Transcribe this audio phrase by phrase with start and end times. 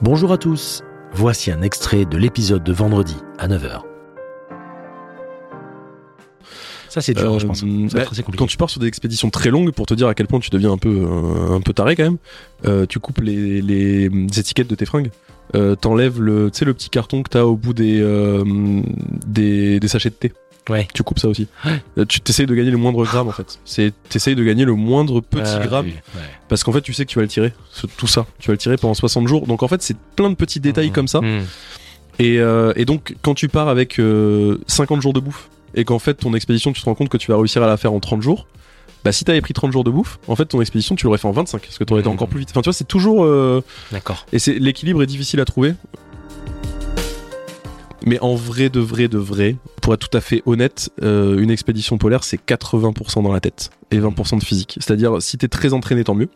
[0.00, 3.82] Bonjour à tous, voici un extrait de l'épisode de vendredi à 9h.
[6.88, 7.60] Ça c'est dur, Euh, je pense.
[7.60, 8.36] Ça va bah, compliqué.
[8.38, 10.50] quand tu pars sur des expéditions très longues, pour te dire à quel point tu
[10.50, 12.18] deviens un peu, euh, un peu taré quand même,
[12.66, 14.06] euh, tu coupes les, les
[14.38, 15.10] étiquettes de tes fringues.
[15.54, 18.42] Euh, T'enlèves le, le petit carton que t'as au bout des, euh,
[19.32, 20.32] des, des sachets de thé.
[20.70, 20.86] Ouais.
[20.94, 21.48] Tu coupes ça aussi.
[21.98, 23.58] Euh, Tu t'essayes de gagner le moindre gramme en fait.
[23.64, 26.20] C'est t'essayes de gagner le moindre petit Ah, gramme oui, ouais.
[26.48, 27.52] parce qu'en fait tu sais que tu vas le tirer.
[27.96, 29.46] Tout ça, tu vas le tirer pendant 60 jours.
[29.48, 30.92] Donc en fait c'est plein de petits détails Mhm.
[30.92, 31.20] comme ça.
[32.18, 35.98] Et, euh, et donc, quand tu pars avec euh, 50 jours de bouffe, et qu'en
[35.98, 38.00] fait, ton expédition, tu te rends compte que tu vas réussir à la faire en
[38.00, 38.46] 30 jours,
[39.04, 41.26] bah si t'avais pris 30 jours de bouffe, en fait, ton expédition, tu l'aurais fait
[41.26, 42.14] en 25, parce que t'aurais été Mhm.
[42.14, 42.50] encore plus vite.
[42.50, 43.24] Enfin, tu vois, c'est toujours...
[43.24, 44.26] euh, D'accord.
[44.32, 45.72] Et c'est l'équilibre est difficile à trouver.
[48.04, 51.50] Mais en vrai, de vrai, de vrai, pour être tout à fait honnête, euh, une
[51.50, 54.76] expédition polaire, c'est 80% dans la tête et 20% de physique.
[54.80, 56.28] C'est-à-dire, si t'es très entraîné, tant mieux.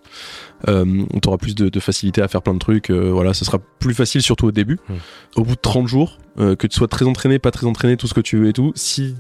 [0.69, 2.91] Euh, t'auras plus de, de facilité à faire plein de trucs.
[2.91, 4.79] euh, voilà, ce sera plus facile, surtout au début.
[4.89, 4.95] Mm.
[5.37, 8.07] Au bout de 30 jours, euh, que tu sois très entraîné, pas très entraîné, tout
[8.07, 9.15] ce que tu veux et tout, si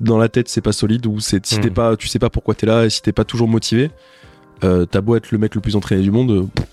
[0.00, 2.66] dans la tête c'est pas solide ou si t'es pas, tu sais pas pourquoi t'es
[2.66, 3.90] là et si t'es pas toujours motivé,
[4.60, 6.66] t'as beau être le mec le plus entraîné du monde, pff,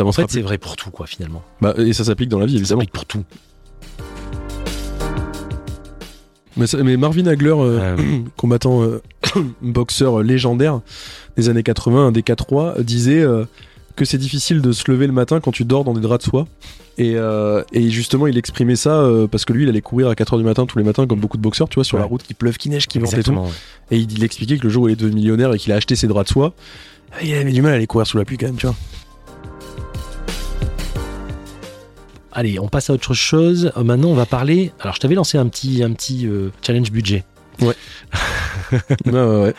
[0.00, 1.42] En fait, c'est vrai pour tout, quoi, finalement.
[1.60, 2.80] Bah, et ça s'applique dans la vie, Ça évidemment.
[2.80, 3.24] s'applique pour tout.
[6.82, 7.96] Mais, Marvin Hagler, euh, Euh,
[8.36, 9.00] combattant euh,
[9.62, 10.80] boxeur légendaire
[11.36, 13.44] des années 80, un des K3, disait euh,
[13.96, 16.30] que c'est difficile de se lever le matin quand tu dors dans des draps de
[16.30, 16.46] soie.
[16.98, 20.14] Et, euh, et justement, il exprimait ça euh, parce que lui, il allait courir à
[20.14, 22.22] 4h du matin tous les matins, comme beaucoup de boxeurs, tu vois, sur la route,
[22.22, 23.32] qui pleuve, qui neige, qui vente et tout.
[23.32, 23.48] ouais.
[23.90, 25.76] Et il, il expliquait que le jour où il est devenu millionnaire et qu'il a
[25.76, 26.52] acheté ses draps de soie,
[27.22, 28.76] il avait du mal à aller courir sous la pluie quand même, tu vois.
[32.32, 33.72] Allez, on passe à autre chose.
[33.76, 34.72] Euh, Maintenant, on va parler.
[34.80, 37.24] Alors, je t'avais lancé un petit, un petit euh, challenge budget.
[37.60, 37.74] ouais,
[39.06, 39.54] ouais, ouais.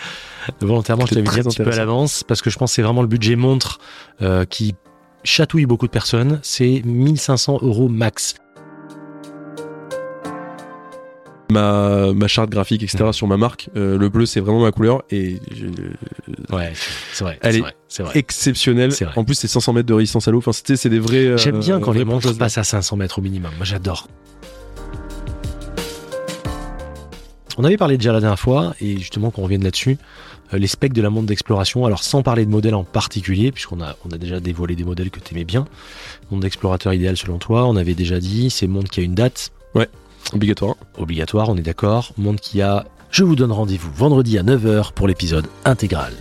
[0.62, 2.82] Volontairement, je t'avais dit un petit peu à l'avance parce que je pense que c'est
[2.82, 3.80] vraiment le budget montre
[4.22, 4.74] euh, qui
[5.24, 6.40] chatouille beaucoup de personnes.
[6.42, 8.36] C'est 1500 euros max.
[11.52, 13.14] Ma, ma charte graphique, etc., Mm.
[13.14, 15.04] sur ma marque, euh, le bleu, c'est vraiment ma couleur.
[15.12, 15.66] Et je-
[16.56, 16.72] Ouais,
[17.14, 17.38] c'est vrai.
[17.42, 18.18] Elle est vrai, c'est vrai.
[18.18, 18.92] exceptionnel.
[18.94, 19.14] C'est vrai.
[19.18, 20.38] En plus, c'est 500 mètres de résistance à l'eau.
[20.38, 21.18] Enfin, c'était, c'est des vrais.
[21.26, 23.52] euh, J'aime bien quand les montres passent à 500 mètres au minimum.
[23.58, 24.08] Moi, j'adore.
[27.58, 29.98] On avait parlé déjà la dernière fois, et justement qu'on revienne là-dessus,
[30.54, 31.86] euh, les specs de la montre d'exploration.
[31.86, 35.10] Alors, sans parler de modèle en particulier, puisqu'on a, on a déjà dévoilé des modèles
[35.12, 35.66] que tu aimais bien.
[36.32, 39.52] Montre d'explorateur idéal selon toi, on avait déjà dit, c'est montre qui a une date
[40.34, 40.76] Obligatoire.
[40.98, 42.14] obligatoire, on est d'accord.
[42.18, 42.86] Montre qui a.
[43.10, 46.14] Je vous donne rendez-vous vendredi à 9h pour l'épisode intégral.